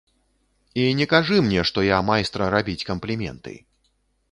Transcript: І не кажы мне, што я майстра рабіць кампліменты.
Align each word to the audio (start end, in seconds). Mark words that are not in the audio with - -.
І 0.83 0.85
не 0.99 1.07
кажы 1.11 1.37
мне, 1.49 1.61
што 1.71 1.85
я 1.89 2.01
майстра 2.09 2.49
рабіць 2.57 2.87
кампліменты. 2.91 3.57